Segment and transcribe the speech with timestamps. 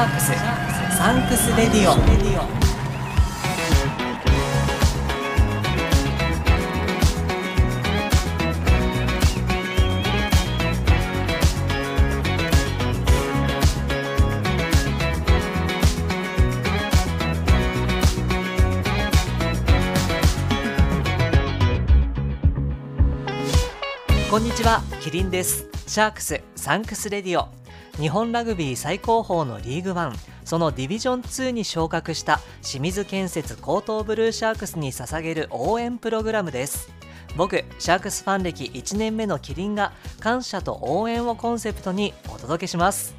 [0.00, 0.32] ャークス
[0.96, 1.94] サンクスレディオ。
[24.30, 25.66] こんにちはキリンです。
[25.86, 27.59] シャークスサンクスレディオ。
[27.98, 30.16] 日本ラグビー最高峰のリーグワン。
[30.44, 36.90] そのディビジョン2に昇格した清水建設高等ブルーシャークスに捧げる応援プログラムです。
[37.36, 43.14] 僕シャークスファン歴1年目のキリンが感謝と応援をコンセプトにお届けします。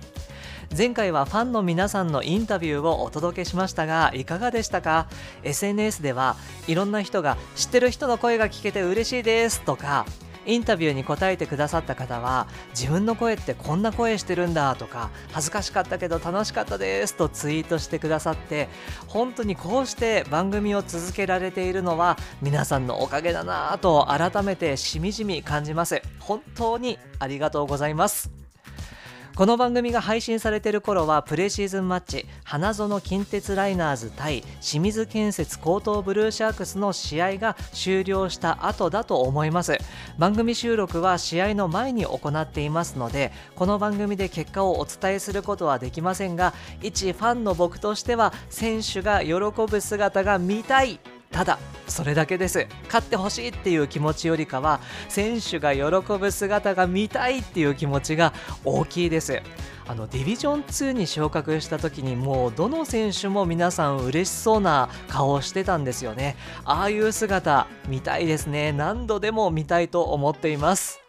[0.75, 5.07] 前回はファンの皆さんのインタビューをお届けしましたがいかがでしたか
[5.43, 10.05] ？SNS ではいろんな人が知ってる人の声が聞けて嬉しいですとか
[10.45, 18.69] インタビューに答えてくださった方は自分の声ってこんな声してるんだとか恥ずかしかったけど楽しかったですとツイートしてくださって
[19.07, 26.01] 本当にこうして番組を続けられているのは皆さんのおかげだなぁと改めてしみじみ感じます。
[26.19, 28.40] 本当にありがとうございます。
[29.41, 39.79] この番組が配信されている頃はプレシーズンマッチ花園近鉄ライナーズ対清水建設高等ブルーシャークスの試合が終了した後だと思います。
[40.19, 46.53] 番組収録は試合の前に行っていますのでこの番組で結果をお伝えすることはできませんが
[46.83, 49.33] 一ファンの僕としては選手が喜
[49.67, 50.99] ぶ姿が見たい
[51.31, 52.67] ただそれだけです。
[52.85, 54.79] 勝ってほしいっていう気持ちよりかは
[55.09, 55.83] 選手が喜
[56.17, 59.41] ぶ姿が見たいっていう気持ちが大きいです。
[59.87, 66.37] あのディビジョン2に昇格した時にもうどの選手も皆さん嬉しそうな顔をしてたんですよね。
[66.63, 68.71] ああいう姿見たいですね。
[68.71, 71.00] 何度でも見たいと思っています。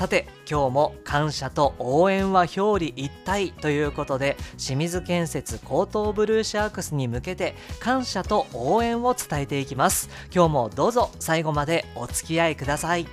[0.00, 10.08] さて今日も感謝と応援は表裏一体ということで清水建設高等ブルーシャークスに向けて感謝と応援を伝えていきます。
[10.34, 13.06] 今日もどうぞ最後までお付き合いください。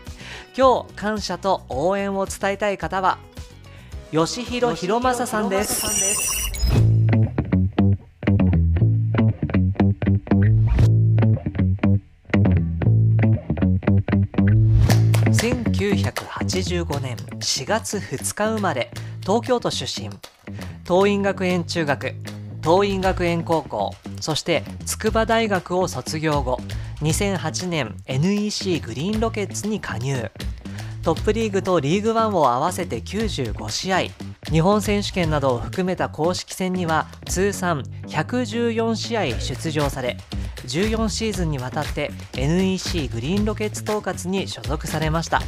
[0.58, 3.18] 今日感謝と応援を伝えたい方は
[4.12, 6.87] 吉弘弘正さんです。
[16.68, 18.92] 1985年4月2日生まれ
[19.22, 20.10] 東京都出身。
[20.84, 22.14] 桐蔭学園中学
[22.62, 26.60] 桐蔭学園高校そして筑波大学を卒業後
[27.02, 30.30] 2008年 NEC グリーンロケッツに加入。
[31.04, 34.00] トップリーグとリーグワンを合わせて95試合。
[34.52, 40.18] 日本選手権などを含めた公式戦には通算114試合出場され
[40.66, 45.42] 14シーズンにわたって NEC グリーンロケッツ統括に所属されました。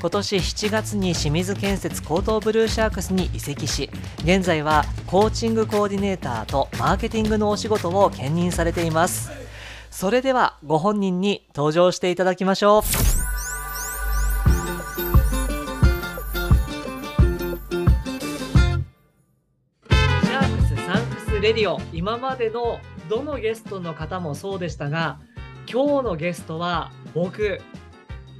[0.00, 9.32] 今年7月に清水建設江東ブルーシャークスに移籍し現在はコーチングコーディネーターとマーケティングのお仕事を兼任されています。
[9.90, 12.82] それではご本人に登場していただきましょう。
[12.84, 22.78] シャークスサンクスレディオ今までの
[23.08, 25.18] どのゲストの方もそうでしたが
[25.66, 27.60] 今日のゲストは僕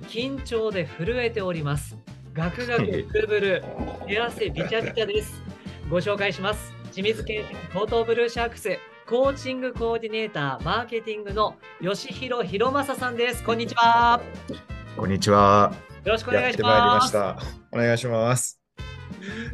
[0.08, 1.96] 緊張で震えております。
[2.32, 2.82] ガクガク
[3.12, 3.64] ブルブル、
[4.06, 5.42] 手汗びちゃびちゃです。
[5.90, 6.72] ご紹介します。
[6.92, 13.44] 清水県高等ブルーシャークスコーチングコーディネーター、マーケティングの吉弘弘正さんです。
[13.44, 14.20] こんにちは。
[14.96, 15.72] こんにちは。
[16.04, 17.14] よろしくお願いします。
[17.14, 17.38] ま
[17.72, 18.60] お願いします。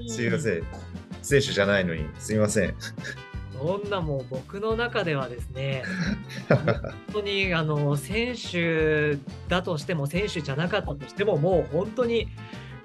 [0.06, 0.62] すみません。
[1.20, 2.74] 選手じゃないのに、すみません。
[3.58, 5.84] そんなもう僕の中ではですね、
[6.48, 9.16] 本当にあの選手
[9.48, 12.28] だとしても、選手じゃなかったとしても、もう本当に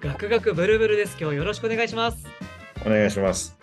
[0.02, 1.18] ガクガクブルブルです。
[1.20, 2.28] 今日よろしくお願いします。
[2.86, 3.58] お願いします。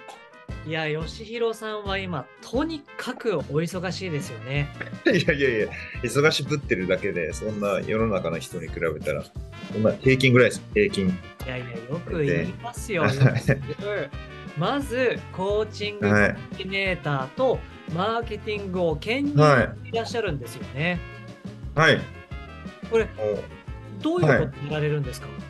[0.66, 4.68] いや、吉弘さんは今、とにかくお忙しいですよね。
[5.06, 5.68] いやいやいや、
[6.02, 9.22] 忙しぶってるだけで、そんな世の中の人に比べたら、
[9.72, 11.06] そんな平均ぐらいです、平均。
[11.46, 13.04] いやいや、よく言いますよ。
[14.58, 17.58] まずコーチングコーディネーターと
[17.94, 20.98] マーケティングを兼任していらっしゃるんですよね。
[21.74, 22.00] はい。
[22.90, 23.08] これ、
[24.00, 25.40] どういうことやられるんですか、はい、い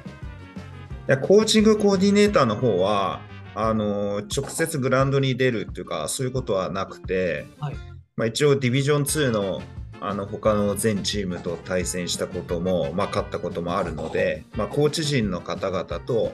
[1.08, 3.20] やコーチングコーディネーターの方は、
[3.54, 7.76] あの直接グラウンドに出るっていうか、そういうことはなくて、はい、
[8.16, 9.62] まあ、一応ディビジョン2の
[9.98, 16.32] あの他の全チームと対戦したことも、まあ、勝ったこともあるので、まあ、コーチ陣の方々と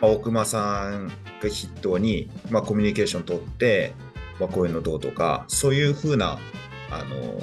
[0.00, 3.94] 青熊さんが筆頭に、まあ、コミュニケーション取って、
[4.38, 6.38] まあ、こういうのどうとかそういうふうな
[6.90, 7.40] あの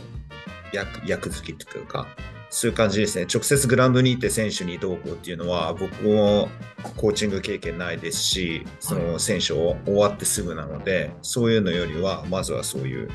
[0.71, 2.07] 役役付きというか
[2.53, 3.25] そういう感じですね。
[3.25, 6.49] 直接グラウンドに行って選手にどうこうっていうのは、僕も
[6.97, 13.09] コーチング経験ないですし、その選手を終わってすぐなので、そういうのよりは、まずはそういう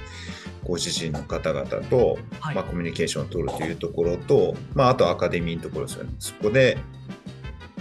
[0.64, 6.10] ご自身の方々と、はい、まあ、コミュニケーションを取るというところと、まあ、あとアカデミーのところですよね。
[6.18, 6.76] そこで、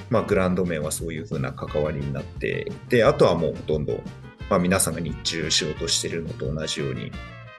[0.10, 4.02] まあ、グラウンド面はそういうふうな関わりになってであとはもうほとんど、
[4.50, 7.12] まあ、皆さんが日中仕事してるのと同じように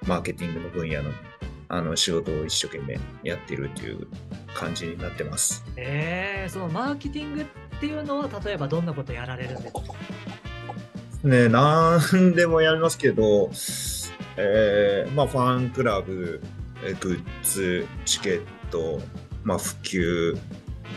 [0.07, 1.11] マーケティングの分野の
[1.71, 4.07] あの仕事を一生懸命やってるという
[4.55, 5.63] 感じになってます。
[5.77, 7.47] えー、そのマーケティングっ
[7.79, 9.83] ていうのは例えばどんなことやられるんですか？
[11.25, 13.51] ね何でもやりますけど、
[14.39, 16.41] えー、まあファンクラブ、
[17.01, 19.03] グッズ、チケット、
[19.45, 20.39] まあ普及、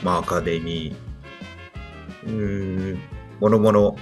[0.04, 0.96] まあアカデミー、
[2.26, 3.00] うん、
[3.40, 3.96] もろもろ、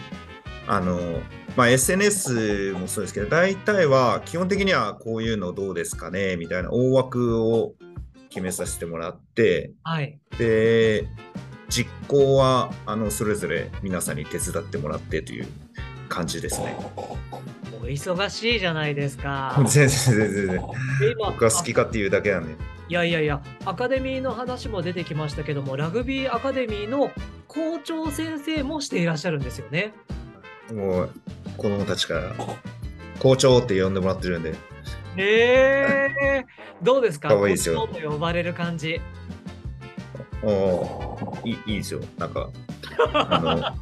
[0.68, 1.22] あの、
[1.56, 7.74] まあ、SNS もそうですけど、大体は基本的にはこういうのどうですかねみたいな大枠を
[8.30, 11.08] 決めさせてもらって、はい、で
[11.68, 15.48] 実行はあのそれぞれ皆さんに手伝ってもらってという
[16.08, 16.78] 感じですね。
[17.82, 19.54] お忙しいじゃないですか。
[19.58, 20.62] 全然全然全然。
[21.18, 22.56] 僕は好きかっていうだけなんで。
[22.90, 27.12] いやいやいや、アカデミーの話も出てきましたけども、ラグビーアカデミーの
[27.50, 29.94] 校長先生もしていらっしゃるんですよね。
[30.74, 31.10] もう
[31.58, 32.32] 子供たちから
[33.20, 34.54] 校長って呼んでもらってるんで。
[35.18, 37.30] えー、どうですか？
[37.30, 37.88] かわいいですよ。
[37.88, 39.02] と呼ばれる感じ。
[40.44, 42.00] おいいいいですよ。
[42.18, 42.50] なんか、
[43.14, 43.76] あ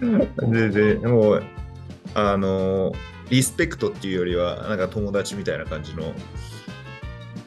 [0.00, 1.44] の、 で、で、もう、
[2.14, 2.92] あの、
[3.30, 6.12] リスペクトっていうよりは、なんか友達みたいな感じの、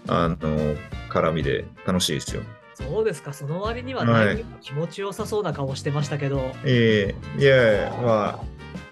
[0.08, 0.38] あの、
[1.10, 2.44] 絡みで楽しいですよ。
[2.90, 4.36] そうですか、その割にはだい。
[4.36, 6.38] ぶ気持ちよさそうな顔してましたけど。
[6.38, 7.38] はい、ええ。
[7.38, 8.40] ー、いやいや、ま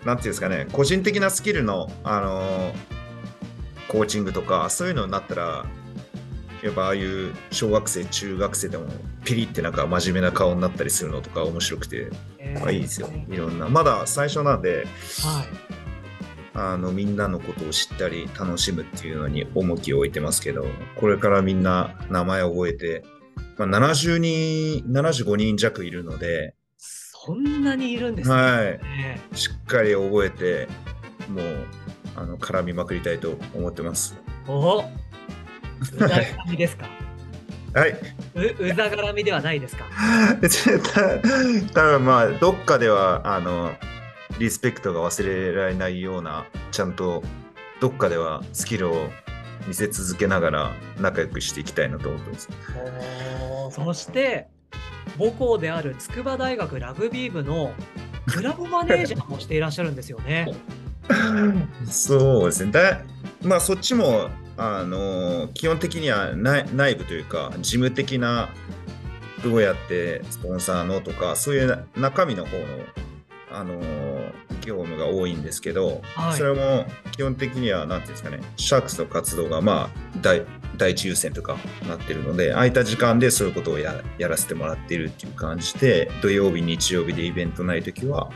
[0.03, 2.73] あ、なんていうんですかね、個人的なスキルの、あのー、
[3.87, 5.65] コーチングとか、そういうのになったら、
[6.63, 8.85] やっぱああいう小学生、中学生でも
[9.25, 13.67] ピリってなんか真面目な顔になったりするのとか面白くて、えー、まあいいですよ、いろんな。
[13.67, 14.87] まだ最初なんで、はい、
[16.53, 20.65] あのみんなのことを知ったり楽しむっていうのに重きを置いてますけど、
[20.95, 23.03] これからみんな名前を覚えて、
[23.57, 28.35] まあ、70人、75人弱いるので、そんなにいるんですね。
[28.35, 28.63] は
[29.33, 29.37] い。
[29.37, 30.67] しっかり覚えて、
[31.29, 31.65] もう、
[32.15, 34.15] あの、絡みまくりたいと思ってます。
[34.47, 34.83] おう
[35.97, 36.87] ざ絡みですか？
[37.79, 37.91] はい。
[38.35, 39.85] う、うざ絡みではないですか？
[41.73, 43.73] 多分まあ、どっかでは、あの、
[44.39, 47.23] リスペクトが忘れられないような、ちゃんと、
[47.79, 49.09] どっかではスキルを
[49.67, 52.49] 見せ続けながら仲良くしていきたいなと思ってます。
[53.71, 54.47] そして
[55.17, 57.73] 母校である筑波大学ラグビー部の
[58.27, 60.53] クラブマネージャーもしていらっしゃるんですよね。
[61.85, 62.71] そうですね。
[62.71, 63.01] だ
[63.41, 68.49] まあそっちもあの基本的には内部というか事務的な
[69.43, 72.65] どうやってスポンサーのとかそういう中身の方の
[73.53, 73.79] あの
[74.61, 80.43] 業務が多いんですけど、はい、それも基本的には何ていうんですかねシャークスの活動がまあ大
[80.77, 81.57] 第一優先とか
[81.87, 88.31] なってるので空いた時間でそういうことをやらせてもらっているっていう感じで土曜日日曜日でイベントない時は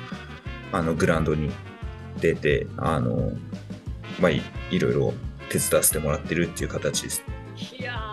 [0.72, 1.52] あのグラウンドに
[2.22, 3.32] 出てあの、
[4.20, 5.14] まあ、いいろいろ
[5.50, 7.24] 手伝わせてもらってるっていう形です。
[7.80, 8.07] いや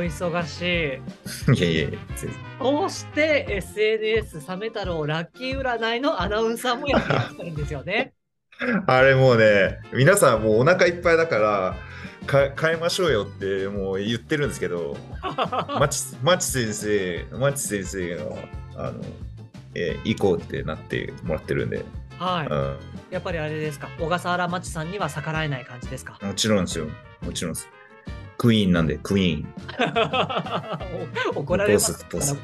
[0.00, 1.58] お忙しい。
[1.58, 1.98] いやいや
[2.58, 8.14] そして SNS サメ太郎ラッキー占いのアナウンサーもやってらっしゃるんですよね。
[8.86, 11.76] あれもうね、皆さんもうお腹いっぱいだから、
[12.26, 14.96] か変えましょうよってもう言ってるんですけど、
[15.78, 18.24] マチマチ先生、マチ先生が、
[18.76, 19.00] あの、
[19.74, 21.84] えー、行こうってなってもらってるんで。
[22.18, 22.76] はい、うん。
[23.10, 26.18] やっぱりあれですか、小笠原マチさんには逆らえない感じですか？
[26.22, 26.86] もちろんですよ。
[27.22, 27.68] もちろんです。
[28.40, 29.54] クイーンなんで、クイーン。
[31.36, 32.34] 怒られますポス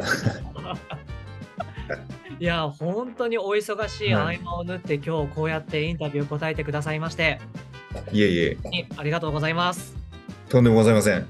[2.39, 7.41] いや、本当にお忙しい合間を縫って、今日こうやってインタビュー答えてくださいまして。
[8.13, 8.59] いえいえ。
[8.99, 9.97] ありがとうございます。
[10.51, 11.27] とんでもございません。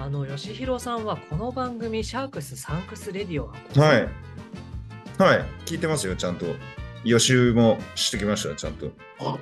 [0.00, 4.08] あの、吉廣さんはこの番組、シャークスサンクスレディオははい。
[5.18, 5.44] はい。
[5.66, 6.46] 聞いてますよ、ちゃんと。
[7.04, 8.90] 予習もしてきました、ちゃんと。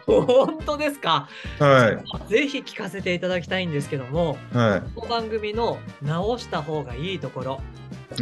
[0.07, 1.29] 本当ですか？
[1.59, 2.31] はい。
[2.31, 7.61] ぜひ聞かせていただきたいんですけども、はい、この番組の直した方がいいところ。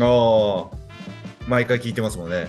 [0.00, 0.76] ああ、
[1.46, 2.48] 毎回聞いてますもんね。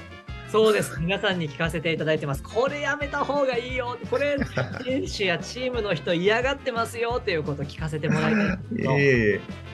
[0.51, 0.99] そうです。
[0.99, 2.41] 皆さんに聞かせていただいてます。
[2.41, 3.97] これやめた方がいいよ。
[4.09, 4.35] これ、
[4.83, 8.91] 選手やチームの人嫌がってますよっていうことを聞かせてもらいたいんですけど。
[8.97, 9.68] えー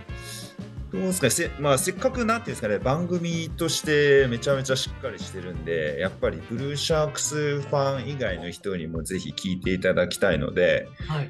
[0.96, 1.30] どうですか？
[1.30, 11.30] せ,、まあ、せっかくなんていうんですかね番組としてめちゃめちゃしっかりしてるんでやっぱりブルーシャークスファン以外の人にもぜひ聞いていただきたいので、はい、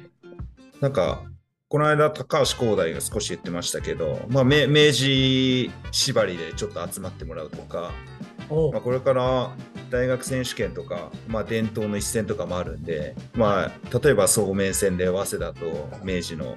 [0.80, 1.22] なんか
[1.68, 7.92] ここの間、高橋光大が少し言ってましたけど、まあ、明治縛りでちょっと集まってもらうとか、
[8.72, 9.50] まあ、これから
[9.90, 16.56] 大学選手権とか、まあ、伝統の一戦とかもあるんで、まあ、例えばそうめん戦で早稲田と明治の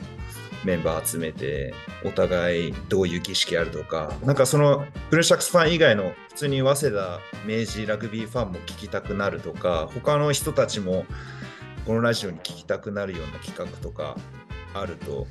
[0.63, 1.73] メンバー集めて
[2.03, 11.05] お互いどういう儀式あるとかなんかそのプルシャックスファン以外の普通に早稲田明治ラグビーファンも聞きたくなるとか他の人たちも
[11.85, 14.15] このラジオに聞きたくなるような企画とか
[14.73, 15.27] あると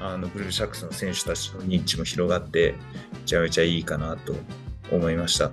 [0.00, 2.74] あのブルーシャックスの選手たちの認知も広がって
[3.12, 4.34] めちゃめちゃいいかなと
[4.90, 5.52] 思いました。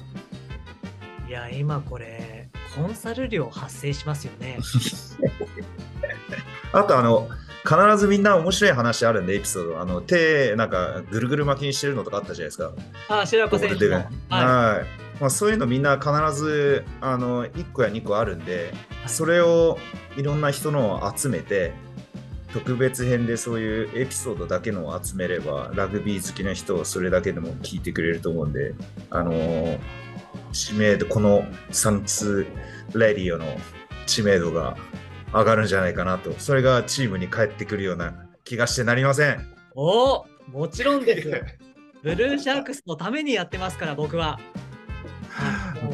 [1.27, 4.57] いや今これコンサル料発生しますよね。
[6.73, 7.29] あとあの
[7.69, 12.71] 必ずみんな面白い話あるんでエピソードあの手なんかぐるぐる巻きにしてるのとかあったじゃないですか。
[13.09, 13.95] あ白子選手の。
[13.95, 15.21] はい、はい。
[15.21, 19.77] まあ、そういうのみんな必ずあの1個や2個あるんで、はい、それを
[20.17, 21.73] いろんな人のを集めて
[22.53, 28.73] 特別編でそういうエピソードだけのを集めればラグビー好きな人はそれだけでも聞いてくれると思うんで
[29.11, 29.77] あの
[30.53, 32.47] 知名度このサンツ
[32.95, 33.45] レディオの
[34.07, 34.75] 知名度が
[35.33, 39.39] 上がるんじゃないかなとそれがチームに帰ってくるような気がしてなりません
[39.75, 41.29] おもちろんです
[42.01, 44.39] ブルーシャークスのためにやってますから僕は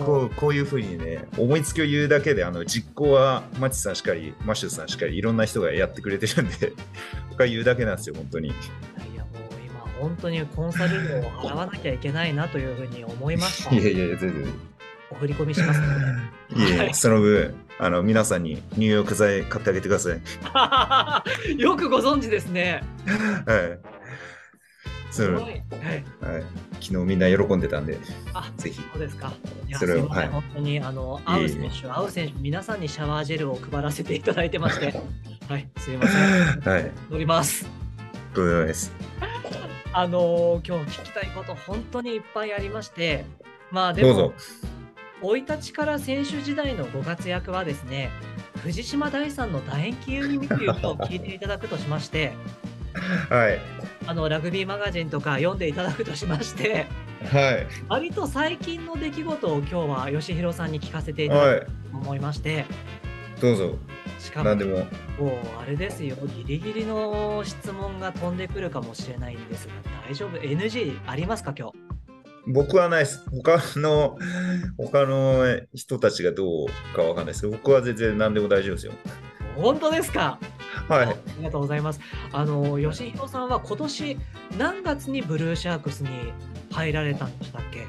[0.05, 6.73] こうこういうふうにね思いつきを言うだけであの実行はマチさんしかりマシューさんしかりいろんな人がやってくれてるんで
[7.29, 8.49] 僕は言うだけなんですよ本当に。
[8.49, 8.51] い
[9.15, 13.75] やもう今本当にコンサル料を払わなきゃいけないなというふうに思いました。
[13.75, 14.53] いやいや全然。
[15.11, 16.85] お振り込みしますので。
[16.85, 21.59] いえ、その分あの皆さんに入浴剤買ってあげてください。
[21.59, 22.83] よくご存知ですね。
[23.45, 23.55] は
[23.91, 23.95] い。
[25.15, 25.63] そう、はい、はい、
[26.81, 27.97] 昨日みんな喜んでたんで、
[28.33, 28.81] あぜひ。
[28.91, 29.31] そうですか。
[29.73, 34.93] それを、はい、本当にあの会う選手、会う選手、皆さんにシャワージェルを配らせていただいてまして、
[35.47, 36.61] はい、すみません。
[36.61, 36.91] はい。
[37.09, 37.65] 乗ります。
[38.33, 38.93] どうです。
[39.93, 43.23] あのー、今日聞きたいこと本当にいっぱいありまして、
[43.71, 44.33] まあでも、
[45.21, 48.11] 生い立ちから選手時代のご活躍はですね、
[48.61, 52.33] 藤島大さんの楕円球に見ていると聞いていただくとしまして、
[53.29, 53.59] はい。
[54.07, 56.85] あのラグビーマガジンとか読んでいただくとしまして、
[57.31, 62.65] はい、割と最近の出来事を今日は吉弘さんに聞かせていただくと思いまして、はい、
[63.41, 63.75] どうぞ。
[64.19, 64.59] しかも、もう
[65.61, 69.73] あれですよ、ギリギリの質問が飛んでくるかもしれないんですが、
[70.07, 71.84] 大丈夫 ?NG ありますか、今日？
[72.47, 73.25] 僕はないです。
[73.31, 74.17] 他の、
[74.77, 78.93] 他の人たちがどうかわかんないですけど、僕は全然何でも大丈夫ですよ。
[79.55, 80.37] 本当ですか？
[80.89, 81.05] はい。
[81.07, 81.99] ありがとうございます。
[82.31, 84.19] あの、吉弘さんは今年
[84.57, 86.09] 何月にブルーシャークスに
[86.71, 87.85] 入られたんでしたっけ？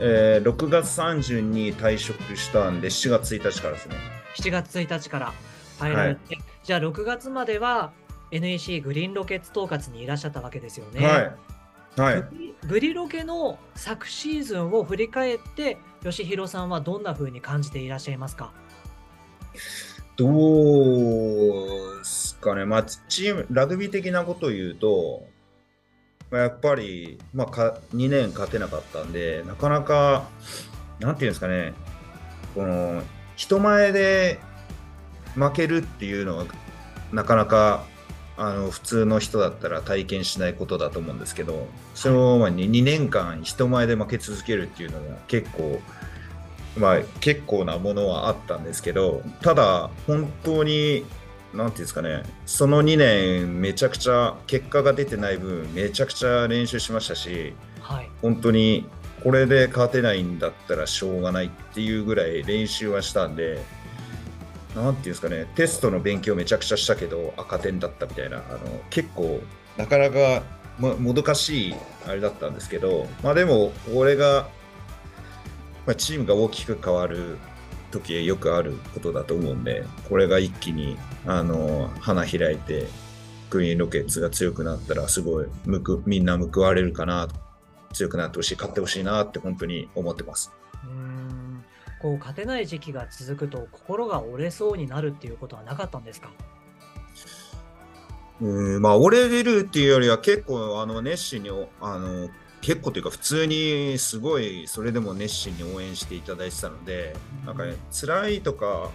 [0.00, 3.94] えー、6月30に退職したんで、7月1日からですね。
[4.36, 5.32] 7月1日から
[5.78, 7.92] 入られて、はい、じゃあ6月までは
[8.32, 11.06] NEC グリーンロケッツ統括にいらっしゃったわけですよね。
[11.06, 11.36] はい。
[11.96, 12.24] はい、
[12.66, 18.52] グリロケの昨シーズンを振り返って、吉弘さんはどんなふうに感じていらっしゃいますか？
[20.16, 25.26] どうですかね、まあ、チーム、ラグビー的なことを言うと、
[26.30, 30.24] やっぱり、まあ、か2年勝てなかったんで、なかなか、
[30.98, 31.74] なんていうんですかね、
[32.54, 33.02] この
[33.36, 34.38] 人前で
[35.34, 36.46] 負けるっていうのは、
[37.12, 37.84] なかなか
[38.36, 45.80] あの普通の人だったら体験しないことだと思うんですけど、そのままに2年間人前で負け続けるっていうのが結構、
[46.76, 51.04] まあ、結構なものはあったんですけどただ本当に
[51.52, 58.86] 何ていうんですかねその2年めちゃくちゃ結果が出てない分めちゃくちゃ練習しましたし、はい、本当に
[59.22, 63.62] これで勝てないんだったらしょうがないっていうぐらい練習はしたんで
[64.74, 68.58] 何ていうんですかねテストの勉強めちゃくちゃしたけど赤点だったみたいなあの
[68.90, 69.40] 結構
[69.76, 70.42] なかなか、
[70.78, 71.74] ま、もどかしい
[72.06, 74.48] あれだったんですけどまあでも俺が
[75.86, 77.38] まあ、チームが大きく変わる
[77.90, 82.86] 時よくあることだと思うんで、これが一気にあの花開いて、
[83.50, 87.28] グリーンロケッツが強くなったら、すごいむくみんな報われるかな、
[87.92, 90.52] 強くなってほしい、勝ってほしいなって本当に思ってます。
[92.04, 96.30] うんこう勝てない時期が続くと、心が折れそうになるっていうことはなかったんですか？
[98.40, 102.28] うんまあ、折れるっていうよりは結構あの熱心にあの
[102.60, 107.14] 結構というか普通にすごいそれでも熱心に応援していただいてたので、
[107.46, 108.90] なんかね辛いとか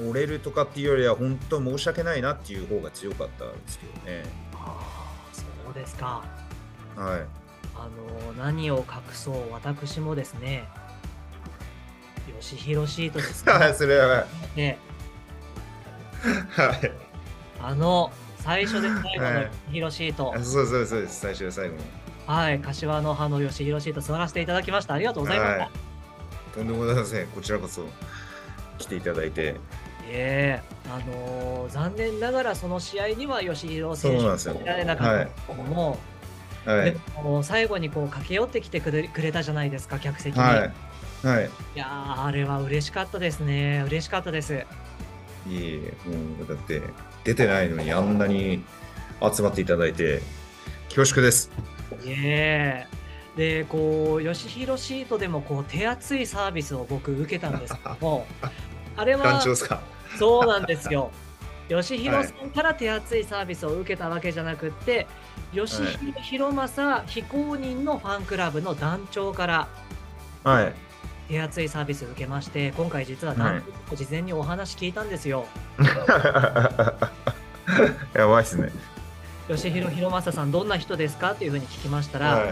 [0.00, 4.24] 折れるとかっていうよりは本当申し訳ないなっていう方が強かったんですけどね。
[4.54, 6.24] ああそうですか。
[6.96, 7.26] はい。
[7.74, 7.88] あ
[8.28, 10.64] の何を隠そう私もですね
[12.40, 14.26] 吉弘シートです はいそれは。
[14.56, 14.78] ね。
[16.50, 16.92] はい。
[17.60, 21.20] あの最初で最後のヒロシート、はい、そうそうそうです。
[21.20, 21.76] 最初で最後
[22.26, 22.60] はい。
[22.60, 24.94] 柏の葉の吉弘シート座らせていただきました。
[24.94, 25.70] ありがとうございました、はい、
[26.54, 27.26] とんでもございません。
[27.28, 27.84] こちらこそ。
[28.78, 29.56] 来ていただいて。
[30.08, 35.98] ええー、あのー、残念ながらその試合には吉弘選手が出られなかったけども、
[36.64, 40.42] はい、でも最後にこう駆け寄ってきてくれくれたじゃないですか客席に。
[40.42, 40.72] はい、
[41.22, 41.86] はい、いや
[42.24, 44.66] あれは嬉しかったですね嬉しかったです。
[45.48, 46.82] いえもうだって
[47.24, 48.64] 出てないのにあんなに
[49.34, 50.20] 集まっていただいて
[50.88, 51.50] 恐縮です。
[52.04, 52.86] いえ
[53.36, 58.26] でこう吉弘シートでもこう手厚いサービスを僕受けたんですけども
[58.96, 59.40] あれは
[60.18, 61.10] そうなんですよ。
[61.68, 65.06] 吉弘さんから手厚いサービスを受けたわけじゃなくて、
[65.54, 65.82] 吉
[66.20, 69.68] 弘正非公認のファンクラブの団長から
[71.32, 75.46] 手厚いサービスを受けまして、今回実は団長と事前にお話聞いたんですよ。
[78.12, 78.70] やばいっすね。
[79.48, 82.48] 吉弘弘正さんどんな人ですかっていうふうに聞きましたら、はい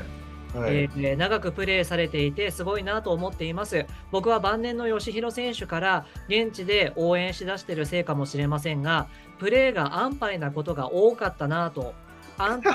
[0.59, 3.85] はい、えー、長くプレーされていてすごいなと思っています。
[4.11, 9.09] 僕は晩年の吉弘選手から現地で応援しだしているせいかもしれませんが、
[9.39, 11.93] プレーが安牌なことが多かったなと。
[12.39, 12.71] 安定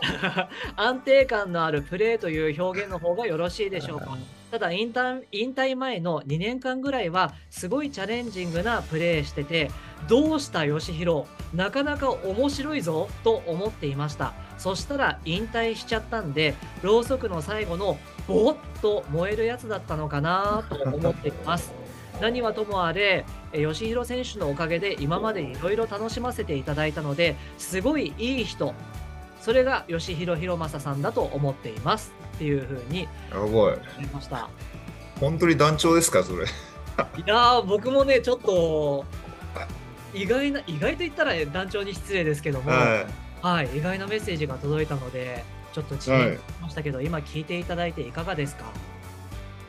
[0.76, 4.16] 安定感のあるプレーという表現の方がよろしいでしょうか？
[4.56, 9.70] ただ引退、引退前の2年間ぐらいは、すごいチャレンジングなプレーしてて、
[10.08, 14.32] どうした吉弘、なかなか面白いぞと思っていました。
[14.56, 21.74] そしたら引退しちゃったんで、ろうそくの最後のぼっと燃えるやつだったのかなと思っています。
[22.22, 28.72] 何はともあれ、吉弘選手のおかげで今までいろいろ楽しませていただいたので、すごいいい人、
[29.46, 33.76] それが吉弘弘正さんだと思っていますっていうふうに思い
[34.12, 34.50] ました。
[35.20, 36.46] 本当に団長ですか、それ。
[36.46, 36.48] い
[37.24, 39.04] や僕もね、ちょっと
[40.12, 48.64] 意外な、意外と言ったら団長に失礼ですけども、はいはい、意外なメッセージが届いたので、ちょっと知念しましたけど、はい、今聞いていただいていかがですか？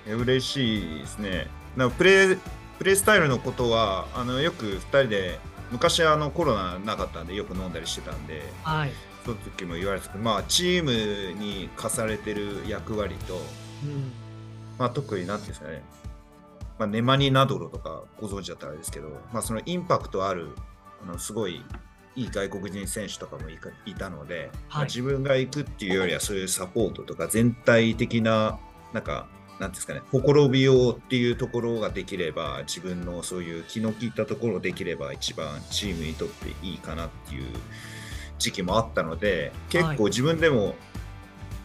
[0.08, 1.46] 嬉しいですね。
[1.76, 2.40] なプレー
[2.80, 5.40] プレースタイルのことはあのよく2人で
[5.72, 14.12] 昔あのコロナなかったんでよく飲んだりしてたんで、はい、その時も言われてたまあチームに課されてる役割と、うん、
[14.78, 15.84] まあ、特に何ていうんですかね、
[16.80, 20.50] まあ、ネマニナドロとかご存知だったらですけど、まあ、そのインパクトある
[21.04, 21.64] あのすごい
[22.16, 23.44] いい外国人選手とかも
[23.86, 28.58] いたので、はい、まあ、自分が行くっていうよりはそういうサポートとか全体的な
[28.94, 29.28] なんか
[29.60, 37.46] なんですかね、ほころびようっていうところができれば、自分のそういう気の利いたところできれば、一番チームにとっていいかなっていう
[38.40, 40.76] 時期もあったので、結構自分でも、はい、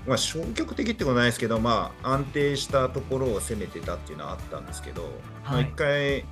[0.08, 5.12] まあ、消極的ってことないですけど、まあ、安定したところを攻めてたっていうのはあったんですけど、はい、
[5.52, 6.24] まあ、一回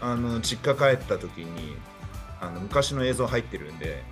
[0.00, 1.76] あの実家帰った時に
[2.40, 4.02] あの昔の映像入ってるんで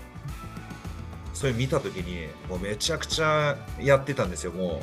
[1.34, 4.82] それ見た時にもうめちゃくちゃやってたんですよも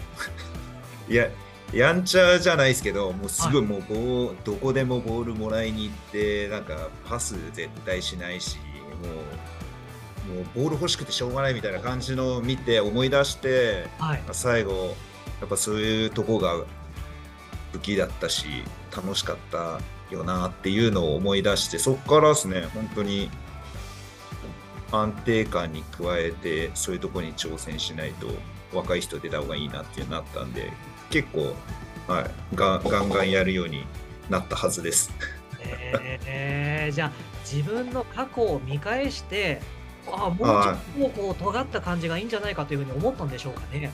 [1.07, 1.11] う。
[1.11, 1.29] いや
[1.73, 9.58] やんちゃじゃないですけど、もうすぐもうはい、どこでもボールもらいに行って、なんかパス絶対しないし、もう、
[10.29, 14.95] もうボール欲しくてしょうがないみたいな感じの見て思い出して、はい、最後、
[15.39, 16.63] やっぱそういうとこが
[17.73, 18.45] 武器だったし、
[18.95, 19.79] 楽しかった
[20.13, 23.29] よなっていうのを思い出して、そこからですね、本当に
[24.91, 28.27] 安定感に加えて、そういうとこに挑戦しないと、
[28.73, 30.71] 若い人出た方がいいなっていうなったんで、
[31.09, 31.55] 結構、
[32.07, 33.85] はい、がガンガンやるように
[34.29, 35.11] なったはずです。
[35.61, 37.11] えー、じゃあ
[37.43, 39.61] 自分の過去を見返して
[40.07, 43.91] あもうちょっとこう尖った感じがいいんじゃないかというふうに思ったんでしょうかね。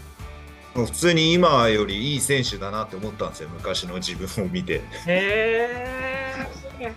[0.74, 4.76] 普通に今よりいい選手だなって思ったんですよ昔の自分を見て。
[4.76, 6.94] へえ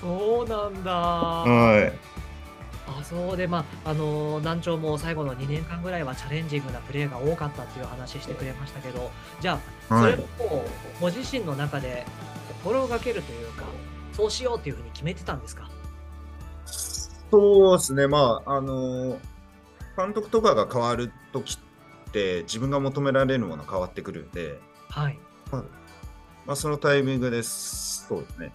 [0.00, 0.92] そうなんだ。
[0.92, 1.92] はい
[2.86, 10.64] あそうで、まああの団長も最後の2年間ぐらいはチャレンジングなプレーが多かったっていう話してくれましたけど、じゃあ、それを
[11.00, 12.04] ご自身の中で
[12.64, 13.64] 心がけるというか、
[14.12, 15.68] そうしようっていうふうに決めてたんですか？
[17.30, 19.18] そうですね、まあ、あの
[19.96, 25.18] 監督とかが変わるときって、自分が求められるもの変わってくるんで、はい。
[25.52, 25.62] まあ、
[26.46, 28.52] まあ、そのタイミングです、そうですね。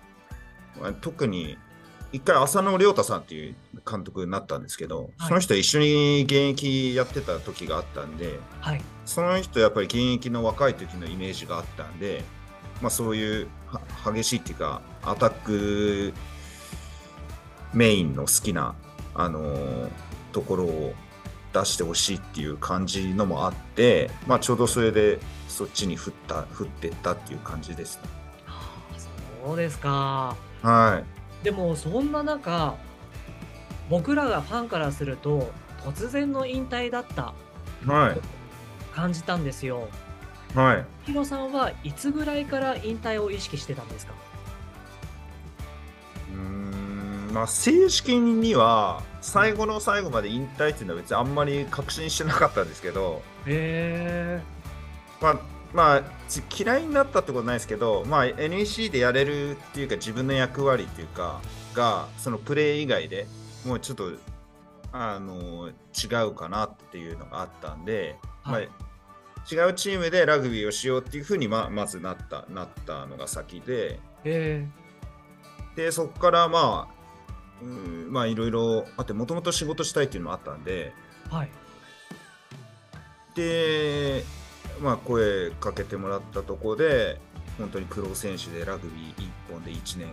[0.82, 1.58] まあ、特に
[2.12, 3.56] 一回浅野亮太さんっていう
[3.90, 12.24] 監督になったんですけど、はい、その人一緒に現役やってた時があったんで、はい、その人やっぱり現役の若い時のイメージがあったんで、
[12.82, 13.48] まあ、そういう
[14.06, 16.14] 激しいっていうかアタック
[17.76, 18.74] メインの好きな、
[19.14, 19.90] あのー、
[20.32, 20.94] ところを
[21.54, 28.10] 出してほしいっていう感じのもあって、まあ、ちょうどそれでそっちに振った振ってったっていう感じですね。
[29.46, 30.36] そうですか。
[30.64, 31.04] は
[31.42, 31.46] い。
[31.46, 32.74] でもそんな中
[33.90, 35.52] 僕らがファンからすると
[35.84, 37.34] 突然の引退だった
[37.86, 38.20] はい
[38.96, 39.88] 感じたんですよ。
[40.56, 44.14] はいヒロさんはいつぐらいから引退を意識してたんですか？
[47.36, 54.42] まあ正式には最後の最後まで引退っていうのは別にあんまり確信してなかったんですけどへえ
[55.22, 55.40] まあ
[55.74, 61.42] まあつ嫌いになったってことないですけど、まあ、NEC でやれるっていうか自分の役割っていうか
[61.74, 63.28] がそのプレー以外で
[63.66, 64.12] もうちょっと
[64.94, 68.70] あの違うかなっていうのがあったんで、はい。
[68.70, 74.00] まあ、違うチームでラグビーをしようっていうふうにままずなったなったのが先で。
[74.24, 74.66] へ
[75.76, 76.95] でそこからまあ
[77.62, 80.88] うんまあいろいろあってもともと仕事したいっていうのもあったんで。
[80.88, 80.94] え
[81.30, 81.50] はい。
[83.36, 84.24] で
[84.82, 87.20] まあ声かけてもらったとこで
[87.58, 90.08] 本当にプロ選手でラグビー1本で1年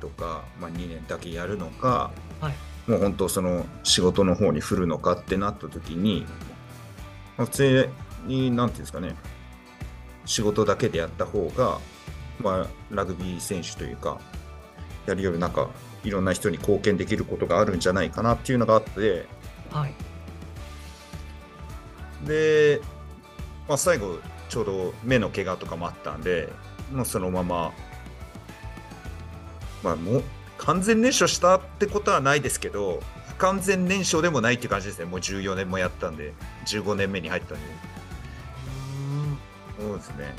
[0.00, 2.90] とか、まあ、2年だけやるのか、はい。
[2.90, 6.26] もう本当その仕事の方に振るのかってなった時に、
[7.36, 7.88] まあ普通
[8.26, 9.14] に何ていうんですかね
[10.24, 11.78] 仕事だけでやった方が、
[12.40, 14.18] まあ、ラグビー選手というか
[15.06, 15.70] やるよりなんか
[16.06, 19.26] いろんな人に貢献できることがあるんじゃないかなっていうのがあって
[19.70, 19.94] はい。
[22.26, 22.80] で、
[23.68, 26.48] まあ、最後ちょうど目の怪我とかもあったんで
[26.92, 27.72] もうそのまま
[29.82, 30.24] まあもう
[30.58, 35.04] 完全燃焼したってことはないですけど不完全燃焼でもないって感じですね。
[35.04, 36.32] もう14年もやったんで
[36.66, 37.64] 15年目に入ったんで。
[39.78, 39.90] うーん。
[39.90, 40.34] そうですね。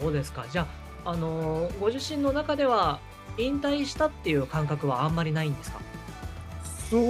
[0.00, 0.44] そうですか。
[0.50, 0.66] じゃあ、
[1.04, 3.00] あのーご自身の中では
[3.38, 5.80] 引退したっていう感覚はあんまりないんですか？
[6.90, 7.00] そう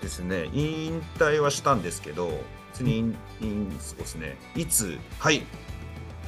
[0.00, 0.50] ですね。
[0.52, 2.30] 引退はしたんですけど
[2.72, 4.36] 別にですね。
[4.54, 5.42] いつはい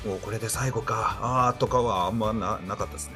[0.05, 3.15] もうこれで最後かああとかはあんまななかったですね。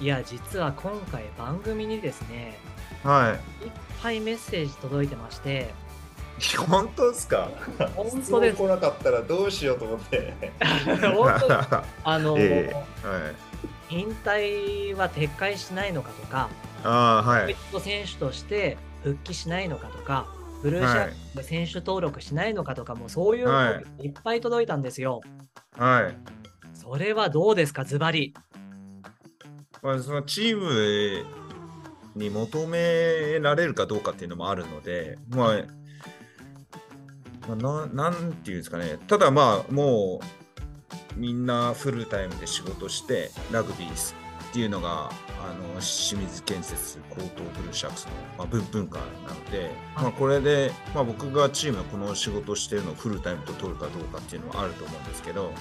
[0.00, 2.58] いや実は今回番組にですね
[3.04, 3.64] はい。
[3.66, 5.72] いっぱいメッセージ届いてまして
[6.68, 7.48] 本当ですか？
[7.94, 10.34] 本当です来なかったらどうしようと思って。
[11.14, 12.70] 本当 あのーえ
[13.04, 13.30] えは
[13.90, 16.48] い、引退は撤回しないのかとか
[16.84, 17.56] ああ、はい。
[17.80, 20.26] 選手として復帰しないのかとか
[20.62, 25.20] ブルーシャツで選手登録しないのかとかもそういうのいいっぱい届いたんですよ。
[25.76, 26.16] はい。
[26.74, 27.84] それはどうですか？
[27.84, 28.34] ズバリ。
[29.82, 31.24] まあ、そのチーム
[32.14, 35.56] に求められるかどうかっていうのもあるので、まあ、まあ、
[37.48, 40.20] ななんていうんですかね、ただまあ、も
[41.16, 44.14] うみんなフルタイムで仕事して、ラグビー
[44.52, 45.10] っていうのが、
[45.42, 55.52] あの清水建設高等ブルーシャークスの、まあ、文化なので、まあ、これで、まあ、僕がチームのこの仕事してるのをフルタイムと取るかどうかっていうのはあると思うんですけど、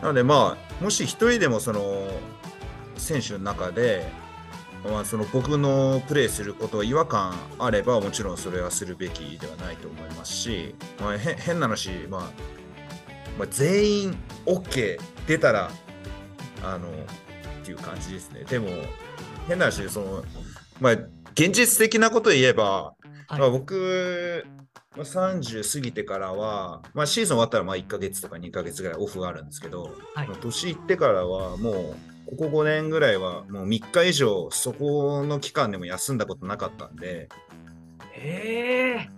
[0.00, 2.08] なのでまあ、もし一人でもその
[2.96, 4.06] 選手の中で、
[4.84, 12.20] まあ、その僕のプレーすることは違和感あればもちろんそれはするべきではないと思いますし、まあ、へ変な話、まあ
[13.38, 15.70] まあ、全員 OK 出たら
[16.62, 16.92] あのっ
[17.64, 18.44] ていう感じですね。
[18.44, 18.68] でも
[19.48, 20.24] 変な話その、
[20.80, 20.92] まあ、
[21.32, 22.94] 現実的なことを言えば、
[23.28, 23.38] はい。
[23.38, 24.44] まあ、僕
[24.96, 30.28] まあ30過ぎてからは、まあ、シーズン終わったらまあ1ヶ月とか2ヶ月ぐらいオフがあるんですけど、はい。
[30.28, 31.94] まあ年いってからはもう
[32.26, 37.28] ここ5年ぐらいはもう3日以上そこの期間でも休んだことなかったんで
[38.12, 39.10] へえ。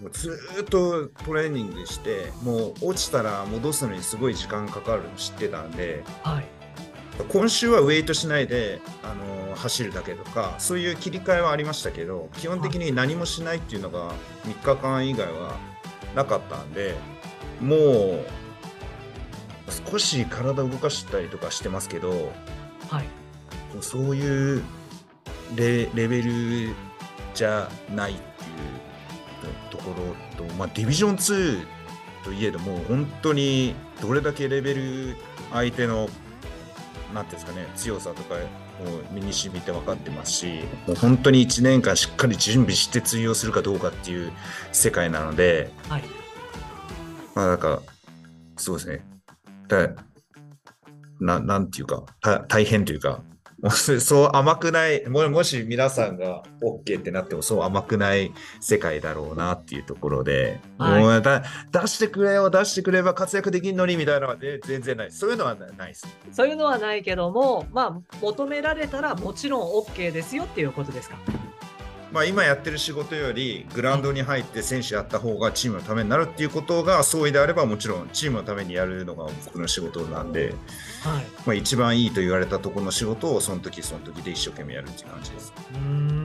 [0.00, 6.44] もうずーっとトレーニングしてもう落ちたら戻すのにすごい時間かかるの知ってたんではい。
[7.28, 14.12] 今週はウェイトしないで、あのー走るだけとかそういう切り替えはありましたけど基本的に何もしないっていうのが
[14.44, 15.56] 3日間以外は
[16.14, 16.94] なかったんで
[17.60, 18.24] もう
[19.70, 22.32] 少し体動かしたりとかしてますけど
[22.88, 23.04] はい。
[23.74, 24.62] もうそういう
[25.56, 26.74] レレベル
[27.34, 29.94] じゃないっていうとこ
[30.38, 31.66] ろと、まあ、ディビジョン2
[32.24, 35.16] といえども本当にどれだけレベル
[35.52, 36.08] 相手の
[37.14, 38.38] なんていうんですかね強さとかを
[39.12, 44.32] 身に染みて分かってますしもう本当に1年間しっかり準備して通用するかどうかっていう
[44.72, 46.04] 世界なのではい。
[47.34, 47.82] まあなんか
[48.56, 49.17] そうですね
[49.68, 49.88] だ
[51.20, 53.22] ななんていうかた大変というか
[53.70, 61.02] そ そう甘くないももし皆さんが OK ってなってもそう甘くない世界だろうなっていうところで、はい。
[61.02, 65.10] もうだ出してくれよ出してくれば活躍できんのにみたいなのはね全然ない。
[65.10, 66.06] そういうのはなないです。
[66.30, 71.16] そういうのはないけども、まあ、求められたらもちろん OK ですよっていうことですか？
[72.12, 80.54] まあ、今やってる仕事よりグラウンドに入って選手やった方がチームのためになるっていうことが相違であればもちろんチームのためにやるのが僕の仕事なんで、
[81.02, 81.24] はい。
[81.46, 85.52] まあ、一番いいと言われたところの仕事をその時その時で一生懸命やるっていう感じです。
[85.74, 86.18] うん。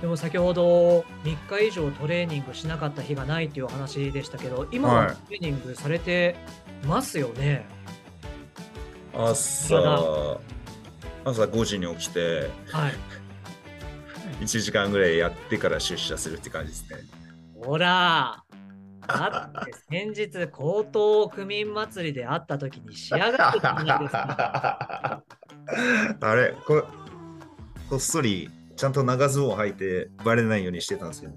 [0.00, 6.36] でも先ほど3日以上トレーニングしなかった日がないっていう話でしたけど今はトレーニングされて
[6.84, 7.66] ますよね、
[9.12, 10.38] はい、朝
[11.24, 12.92] 朝5時に起きて、はい、
[14.42, 16.98] 1時間ぐらいやってから出社するって感じですね。
[17.62, 18.42] ほら
[19.06, 25.22] だって先日、江東区民祭りで会った時に仕上がってたじゃないですか。
[26.20, 26.84] あれこ、
[27.90, 31.32] こっそりちゃんと長ズボン履いてバレないようにしてたんですよ。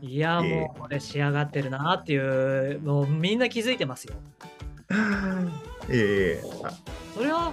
[0.00, 4.14] いや、もうこれ仕上がってるなっていう、もうみんな気づいてますよ。
[5.90, 6.44] ええ
[7.14, 7.52] それは、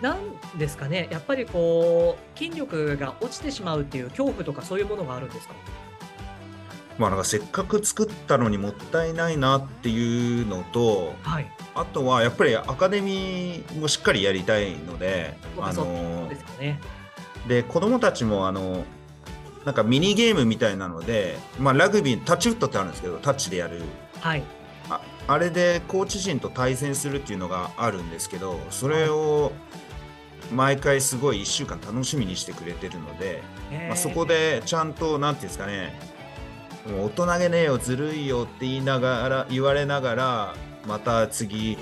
[0.00, 0.18] なん
[0.58, 5.54] ですかね、やっぱりこう、筋力が落ちてしまうっていう恐怖とかそういうものがあるんですか？
[6.98, 16.80] まあ、なんかせっかく作ったのにもったいないなっていうのと、はい、あとはやっぱりアカデミーもしっかりやりたいので、あのでね、
[17.46, 18.84] で子供たちもあの
[19.64, 23.82] なんかミニゲームみたいなので、まあ、ラグビータッチフットってあるんですけどタッチでやる、
[24.20, 24.42] はい、
[24.88, 29.52] ああれでコーチ陣と対戦するっていうのがあるんですけどそれを
[30.52, 33.42] 毎回すごい1週間楽しみにしてくれてるので、
[33.88, 35.98] まあ、そこでちゃんと何て言うんですかね
[36.88, 40.54] もう大人げねえよずるいよって言いながら言われながら
[40.86, 41.76] また次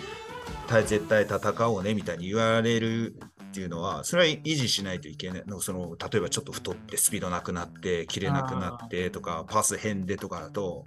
[0.69, 3.14] 絶対戦おうねみたいに言われる
[3.57, 5.45] っていうのはそれは維持しないといけない。
[5.47, 10.85] のその例えばちょっと太ってスピードなくなって切れなくなってとかパス変でとかだと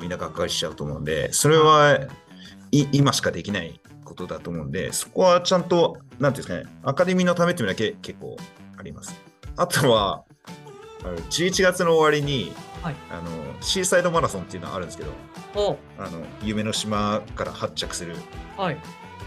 [0.00, 1.98] みんながっかりしちゃうと思うんでそれは
[2.70, 8.36] 今しかできないことだと思うんでそこはちゃんと何ていうんですかねアカデミーのためっていうのだけ結構
[8.76, 9.20] あります。
[9.56, 10.24] あとは
[11.30, 13.30] 11月の終わりにはい、あの
[13.60, 18.14] シーサイドマラソンっていうのはあるんですけどあの夢の島から発着する、
[18.56, 18.78] はい、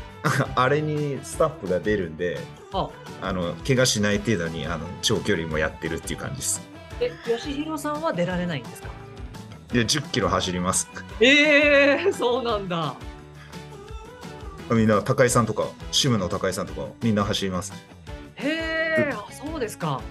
[0.56, 2.40] あれにスタッフが出るんで
[2.74, 2.90] あ。
[3.22, 6.62] あの怪我しない程度にあの長距離もやってるっていう感じです。
[7.00, 8.88] え吉弘さんは出られないんですか？
[9.74, 10.90] いや10キロ走ります。
[11.20, 12.96] ええー、そうなんだ
[14.76, 17.74] みんな高井さんとかシムの高井さんとかみんな走ります
[18.36, 20.02] へえそうですか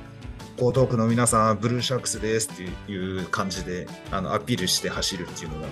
[0.57, 5.68] 江東区の皆さんブルーシャークスですっていう感じであのアピールして走るっていうのが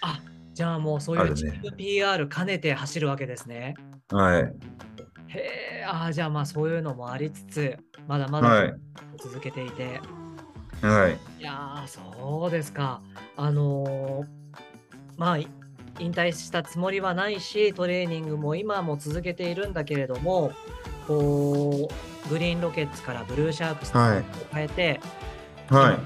[0.00, 0.20] あ
[0.54, 3.74] じゃあもうそういうチーム PR 兼ねて走るわけですね。
[4.10, 4.42] はい。
[5.26, 8.72] へえあじゃあまあそういうのもありつつまだまだ
[9.18, 10.00] 続けていて。
[10.80, 11.18] はい。
[11.40, 13.02] いやそうですか。
[13.36, 14.26] あのー、
[15.16, 15.38] まあ
[15.98, 20.52] 引退したつもりはないしトレーニングも今も続けているんだけれども
[21.06, 25.00] こうグリーンロケッツからブルーシャークスに変えて、
[25.68, 25.98] はい、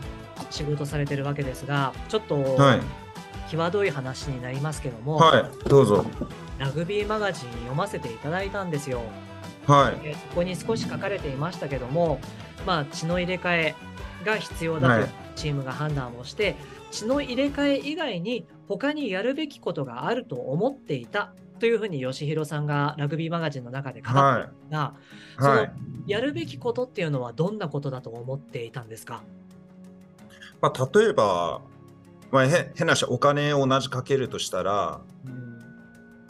[0.50, 2.80] 仕事されてるわけですが、ちょっと、はい、
[3.48, 6.04] 際どい話になりますけども、はい、どうぞ。
[6.58, 9.02] ラグビーマガジン読ませていただいたんですよ。
[9.66, 12.20] はい、ここに少し書かれていましたけども、
[12.66, 13.74] まあ、血の入れ替え
[14.24, 16.56] が必要だとチームが判断をして、
[16.90, 25.66] 血の入れ替え以外に他にやるべきことがあると思っていたというふうに吉弘さんがラグビーマガジンの中で語ったんですが、はい、その
[26.06, 29.22] やるべきことっていうのはどんなことだと思っていたんですか、
[30.60, 31.62] まあ、例えば、
[32.30, 35.58] まあ、変な話お金を同じかけるとしたら、うん、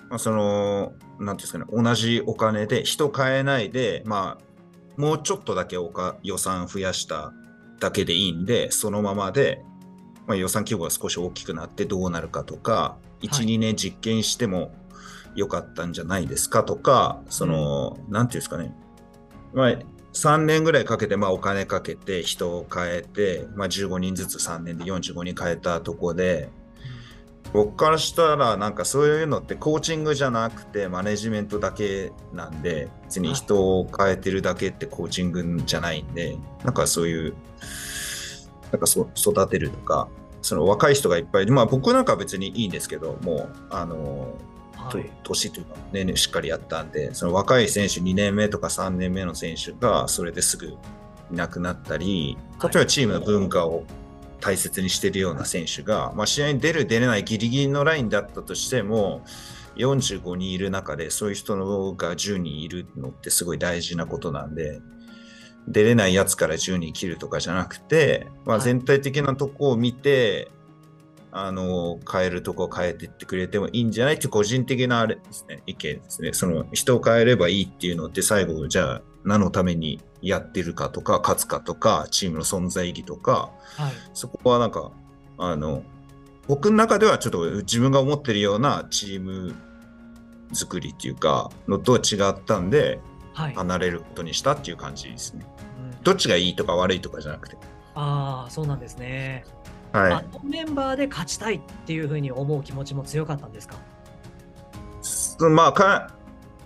[0.08, 7.32] まあ、そのなんていうんですかね同じお金で人変えないで、まあ、もうちょっとだけおか予算増やした
[7.80, 9.62] だけでいいんでそのままで、
[10.28, 14.72] まあ、予算規模が少し大きくなってどうなるかとか1、はい、2年実験しても
[15.34, 18.74] 良かったんじゃないですかとか、その、うん、なんていうんですかね、
[19.54, 19.78] まあ、
[20.12, 26.50] 3年ぐらいかけて、まあ、お金かけて人を変えて、まあ、15人ずつ3年で45人変えたとこで、
[27.52, 37.34] 僕からしたらなんかそういうのってコーチングじゃなくてマネジメントだけなんで別に人を変えてるだけってコーチングじゃないんでなんかそういう
[38.72, 40.08] なんかそ育てるとか
[40.42, 44.34] その若い人がいっぱいまあ僕なんかは別にいいんですけどもうあの
[44.78, 50.78] はい、年というか年々しっかりやったんでその若い選手2年目とか3年目の選手がそれですぐい
[51.32, 53.84] なくなったり例えばチームの文化を
[54.40, 59.24] 大切にしているような選手が、まあ、試合に出る出れないギリギリのラインだったとしても
[59.76, 64.80] 45人いる中でそういう人のが10人いるのってすごい大事なことなんで
[65.68, 70.50] 出れないやつから10人切るとかじゃなくて、まあ、全体的なとこを見て、
[71.30, 76.32] あの変えるとこ変えてってくれてもいいんじゃないって個人的なあれですね意見ですね。
[76.32, 84.90] その人を変えればいいっていうのって最後じゃあ何のためにやってるかとか勝つかとかチームの存在意義とか、はい、そこはなんか
[85.36, 85.82] あの
[86.46, 89.54] 僕の中ではちょっと自分が思ってるようなチーム
[90.52, 93.00] 作りっていうかのと違ったんで、はい、
[93.54, 95.46] 離れることにしたっていう感じですね、
[95.78, 97.56] うん、どっちがいいとか悪いとかじゃなくて。
[97.94, 99.44] ああそうなんですね。
[99.92, 103.76] はい、あのメンバーで勝ちたいっていうふうに思う気持ちも強かったんですか？
[105.48, 106.12] まあか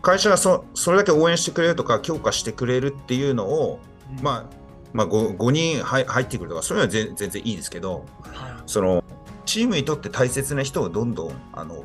[0.02, 3.78] 会社がそそれだけ応援してくれるとか強化してくれるっていうのを、
[4.18, 4.56] うん、まあ
[4.92, 9.04] まあ 5, 5人入ってくるとかそういうのは全全然いいですけど、はい、その
[9.46, 11.85] チームにとって大切な人をどんどんあの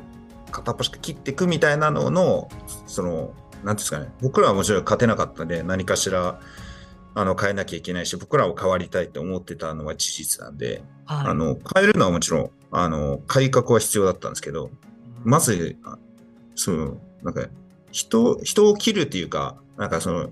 [0.50, 2.48] 片っ端から切っていくみたいなのの
[2.86, 3.32] その
[3.64, 4.12] なんですかね。
[4.20, 6.40] 僕らはもちろん勝てなかったんで何かしら
[7.14, 14.70] あの変えなきゃいけないし僕らを変わりたいと思ってたのは事実なんで、はい、あの変えるのはもちろんあの改革は必要だったんですけど、
[15.24, 15.76] まず
[16.54, 17.46] そのなんか
[17.90, 20.30] 人人を切るっていうかなんかその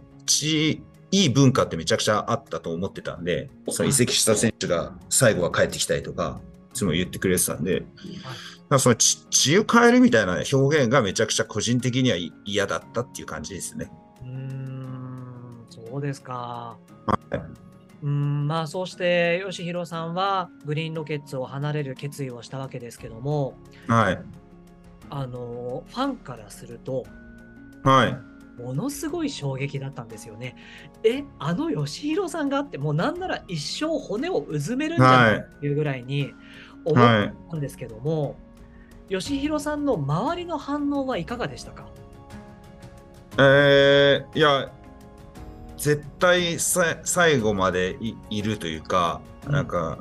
[1.13, 6.41] いい文化ってめちゃくちゃあったと思ってたんでその移籍した選手が最後は帰ってきたりとか
[6.73, 7.85] いつも言ってくれてたんで、
[8.69, 13.91] はい、その血を変えるみたいな表現がめちゃくちゃ個人的には嫌だったっていう感じですね。
[15.69, 16.77] そうですか。
[18.03, 23.55] うんまあそうして吉弘さんはグリーンロケッツを離れる決意をしたわけですけども、
[23.89, 24.19] はい、
[25.09, 27.07] あのファンからすると、
[27.85, 28.07] は
[28.59, 30.57] い、ものすごい衝撃だったんですよね。
[31.05, 36.33] えあの吉弘さんがあってもうなんなら一生骨をうずめるんじゃないっていうぐらいに
[36.85, 38.37] 思ったんですけども、はい、
[39.09, 41.85] 吉弘さんの周りの反応はいかがでしたか？
[43.39, 44.71] えー、いや
[45.77, 47.99] 絶対さ最後まで
[48.31, 49.99] いるというか、なんか、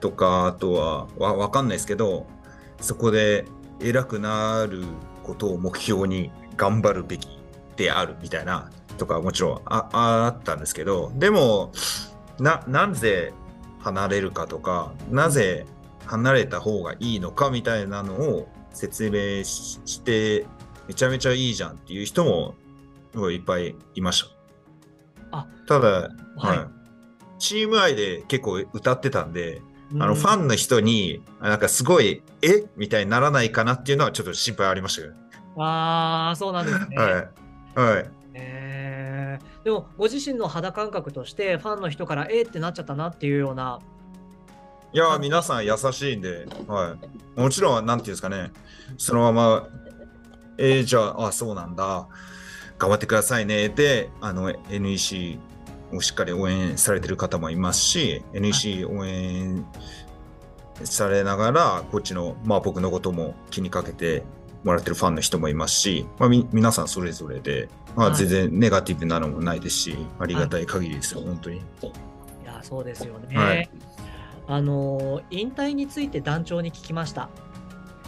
[0.00, 2.26] とか、あとはわわかんないですけど、
[2.80, 3.46] そこで
[3.80, 4.84] 偉くなる
[5.22, 7.28] ことを目標に頑張るべき
[7.76, 11.72] であるみたいなとかもちろんああったんですけど、でも、
[12.40, 13.32] な、なぜ
[13.78, 15.66] 離れるかとか、なぜ
[16.06, 20.46] 離れた方がいいのかみたいなのを説明して、
[20.88, 22.54] めちゃめちゃいいじゃんっていう人も
[23.30, 24.24] いっぱいいまし
[25.30, 25.46] た。
[25.66, 26.08] ただ、は
[26.44, 26.68] い、はい、
[27.38, 29.60] チーム愛で結構歌ってたんで、
[29.98, 32.64] あのファンの人になんかすごいえ？
[32.76, 35.14] みたいにならないかなっていうのはちょっと心配ありましたけど。
[35.62, 36.96] ああそうなんですね。
[36.96, 37.12] はい。
[37.78, 38.10] はい。
[38.34, 42.42] えー、でもご自身の肌感覚としてファンの人からえ？
[42.42, 43.80] ってなっちゃったなっていうような。
[44.96, 46.96] いや皆さん優しいんで、は
[47.36, 48.50] い、もちろんなんていうんですかね。
[48.96, 49.68] そのまま
[50.56, 52.08] えー、じゃああそうなんだ。
[52.78, 53.68] 頑張ってくださいね。
[53.68, 55.38] であの NEC
[55.92, 59.66] をしっかり応援されてる方もいますし NEC 応援
[60.82, 64.22] されながらこっちの、まあ、僕のことも気にかけて
[64.64, 71.58] もらってるファンの人もいますし、まあ、み皆さんそれぞれで、まあ、全然ネガティブなのもないですし、ありがたい限りですよ、本当に。
[71.58, 71.60] い
[72.46, 73.68] やそうですよね、はい、
[74.48, 77.28] あの引退について団長に聞きました。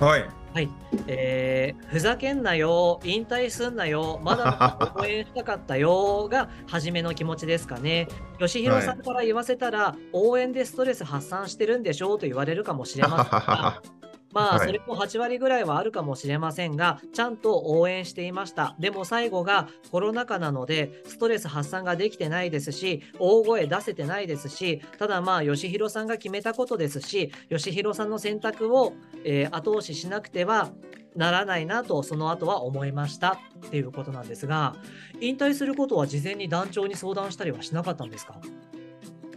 [0.00, 0.28] はい。
[0.54, 0.70] はい、
[1.06, 6.26] えー、ふざけんなよ、引退すんなよ、まだ応援したかったよ。
[6.28, 8.08] が初めの気持ちですかね。
[8.38, 13.82] 吉弘さんから言わせたら、はい、応援でストレス発散してるんでしょうと言われるかもしれませんが、
[14.38, 18.76] まあ、それも8割ぐらいはあるかもしれませんが、ちゃんと応援していました。
[18.78, 28.92] でも最後がコロナ禍なので、ストレス発散ができてないですし、大声出せてないですし、ただまあ、吉弘さんが決めたことですし、吉弘さんの選択を、
[29.24, 30.70] えー、後押ししなくては
[31.16, 33.40] ならないなと、その後は思いました。
[33.66, 34.76] っていうことなんですが、
[35.20, 38.40] 引退することは事前に団長に相談したりはしなかったんですか？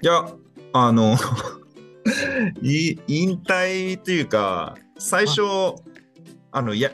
[0.04, 0.32] いや、
[0.74, 1.16] あの
[2.62, 2.98] 引
[3.44, 5.42] 退というか、最初、
[6.52, 6.92] あのや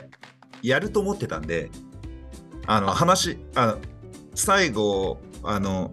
[0.62, 1.70] やると思ってたんで、
[2.66, 3.78] あの話あの
[4.34, 5.90] 最後あの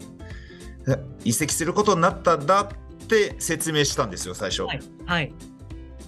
[1.26, 4.64] 移籍することになったんだって説明したんですよ最初。
[4.64, 5.34] はい、はい、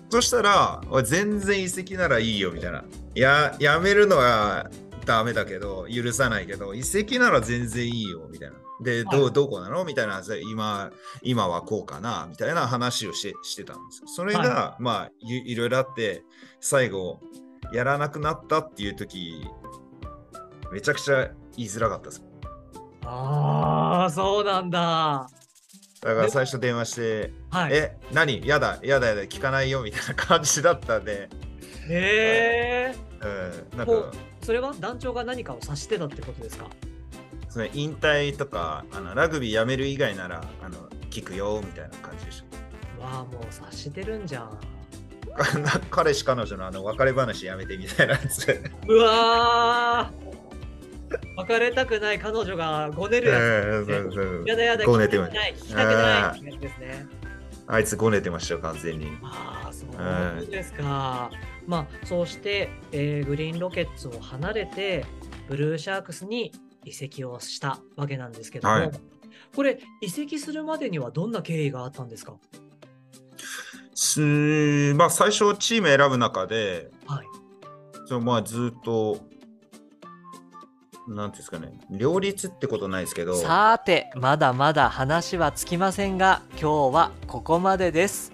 [0.09, 2.85] そしたら全然移籍ならいいよみたいな。
[3.13, 4.69] ややめるのは
[5.05, 8.55] ダメだけど許さないけど移籍なら全然いいよみたいな。
[8.81, 9.85] で、どうどこなの？
[9.85, 10.91] みたいな今
[11.23, 12.27] 今はこうかな？
[12.29, 16.23] みたいな話をしてしてたんですそれが、はい、まあいろいろあって
[16.59, 17.19] 最後
[17.73, 19.43] やらなくなったっていう時
[20.71, 22.23] めちゃくちゃ言いづらかったです。
[23.03, 25.27] ああそうなんだ。
[26.01, 28.45] だから最初電話して、はい、え何？
[28.45, 29.81] やだやだやだ聞かないよ？
[29.81, 31.29] みたいな感じだったんで。
[31.89, 32.95] へえ、
[33.71, 34.11] うん、なんか
[34.43, 36.67] それは団長が何かを察してたってことですか？
[37.57, 40.77] それ引退とかあのラグビーやめる以外ならあの
[41.09, 44.59] 聞くよみたいな感じでしょわあもう察してるんじゃん。
[45.89, 48.47] 彼氏彼女のあの別れ話やめてみたいなやつ。
[48.87, 50.11] うわ
[51.37, 53.39] 別れたくない彼女がごねるや
[53.83, 57.07] つ、やだやだごねてない聞きたくないってやつですね。
[57.65, 59.17] あいつごねてましたよ完全に。
[59.23, 61.31] ああそうですか、
[61.65, 65.05] まあそうして、えー、グリーンロケッツを離れて
[65.47, 66.51] ブルーシャークスに
[66.87, 68.91] 移籍をしたわけなんですけども、はい、
[69.55, 72.33] これ移籍するまでにはどんな経緯があったんですか？
[73.93, 77.27] すまあ最初チーム選ぶ中で、はい、
[78.07, 79.19] そまあずっと
[81.07, 88.33] なんですかね両立ってことないですけどさてまだまだ話はつきませんが今日はここまでです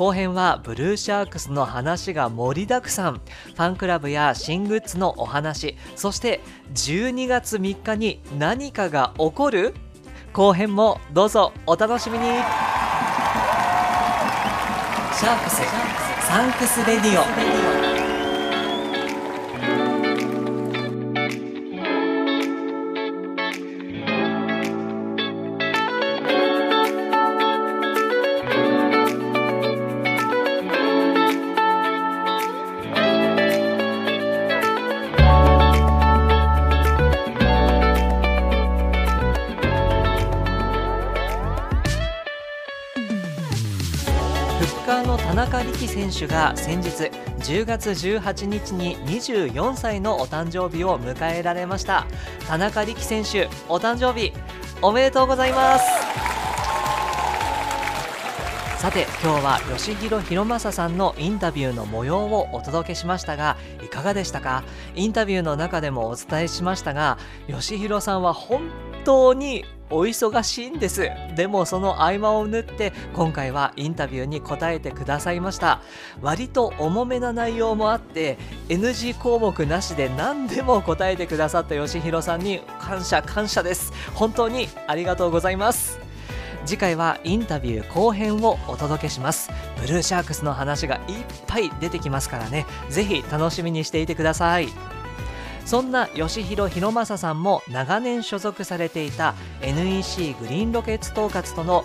[0.00, 3.16] 後編はブルーシャークスの話が盛りだくさん。
[3.16, 5.76] ファンクラブや新グッズのお話。
[5.94, 6.40] そして
[6.72, 9.74] 12月3日に何かが起こる？
[10.32, 12.24] 後編もどうぞお楽しみに。
[12.24, 15.60] シャークス。
[16.26, 17.79] サンクスレディオ
[45.30, 46.88] 田中力選手が先日
[47.38, 52.04] 10月18日に24歳のお誕生日を迎えられました。
[52.48, 54.32] 田中力選手お誕生日
[54.82, 55.84] おめでとうございます。
[58.80, 64.64] さて今日は吉弘博正さんのインタビューの模様をお届けしましたがいかがでしたか？
[64.96, 67.18] インタビューの中でもお伝えしましたが
[67.48, 68.62] 吉弘さんは本
[69.04, 71.10] 当にお忙しいんです。
[71.34, 75.82] でもその合間を縫って今回はインタビューに答えてくださいました。
[76.20, 78.38] 割と重めな内容もあって
[78.68, 83.92] NG 項目なしで何でも答えてくださった吉弘さんに感謝感謝です。
[84.14, 85.98] 本当にありがとうございます。
[86.66, 89.50] 次回はインタビュー後編をお届けします。
[89.80, 91.02] ブルーシャークスの話がいっ
[91.46, 92.66] ぱい出てきますからね。
[92.90, 94.68] ぜひ楽しみにしていてください。
[95.64, 101.84] そんな吉弘博正さんも長年所属されていた NEC グリーンロケッツ統括との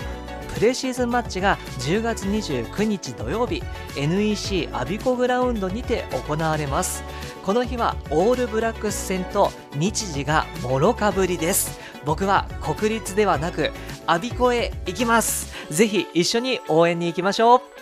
[0.56, 3.62] プレシーズンマッチが10月29日土曜日
[3.98, 7.04] NEC アビコグラウンドにて行われます。
[7.44, 11.80] この日はオールブラックス戦と日時がもろかぶりです。
[12.06, 13.72] 僕は国立ではなく
[14.08, 15.54] アビコへ行きます。
[15.70, 17.75] ぜひ一緒に応援に行きましょう。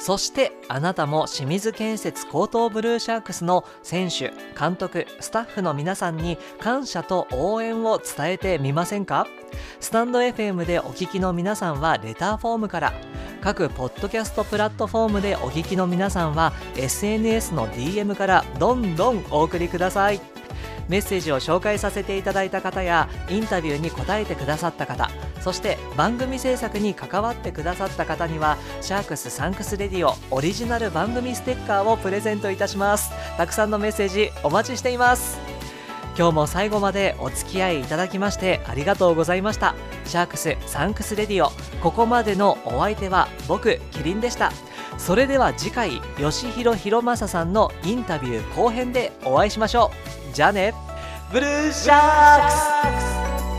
[0.00, 9.26] そしてあなたも清水建設高等ブルーシャークスの選手監督スタッフの皆さんに感謝と応援を伝えてみませんか？
[9.78, 12.94] スタンド FM でお聞きの皆さんはレターフォームから
[13.42, 20.39] 各ポッドキャストプラットフォームでお聞きの皆さんは SNS の DM からどんどんお送りください。
[20.90, 25.08] メッセージを紹介させていただいた方やインタビューに答えてくださった方
[25.40, 33.10] そして番組制作に関わってくださった方にはシャークスサンクスレディオオリジナル番組ステッカーをプレゼントいたします。
[33.36, 35.38] たくさんのメッセージお待ちしています。
[36.18, 39.74] 今日も最後までお付き合いいただきましてありがとうございました。
[40.04, 41.50] シャークスサンクスレディオ
[41.82, 44.52] ここまでのお相手は僕キリンでした。
[44.98, 50.19] それでは次回吉廣広征さんのインタビュー後編でお会いしましょう。
[50.32, 50.74] じゃあね。
[51.32, 53.49] ブルーシャークス。